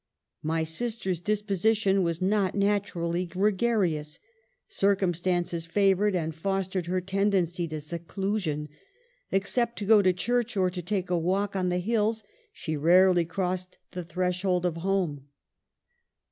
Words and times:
My 0.41 0.63
sister's 0.63 1.19
disposition 1.19 2.01
was 2.01 2.23
not 2.23 2.55
naturally 2.55 3.27
gregarious; 3.27 4.17
circumstances 4.67 5.67
favored 5.67 6.15
and 6.15 6.33
fostered 6.33 6.87
her 6.87 6.99
tendency 7.01 7.67
to 7.67 7.79
seclusion; 7.79 8.67
except 9.31 9.77
to 9.77 9.85
go 9.85 10.01
to 10.01 10.11
church, 10.11 10.57
or 10.57 10.71
to 10.71 10.81
take 10.81 11.11
a 11.11 11.19
walk 11.19 11.55
on 11.55 11.69
the 11.69 11.77
hills, 11.77 12.23
she 12.51 12.75
rarely 12.75 13.25
crossed 13.25 13.77
the 13.91 14.03
threshold 14.03 14.65
of 14.65 14.77
home. 14.77 15.27